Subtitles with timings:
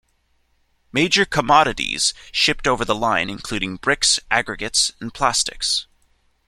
[0.91, 5.85] Major commodites shipped over the line include bricks, aggregates, and plastics.